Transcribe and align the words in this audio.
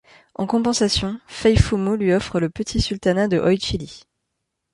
En 0.33 0.47
compensation, 0.47 1.19
Fey 1.27 1.55
Foumou 1.55 1.95
lui 1.95 2.11
offre 2.11 2.39
le 2.39 2.49
petit 2.49 2.81
sultanat 2.81 3.27
de 3.27 3.37
Oichili. 3.37 4.01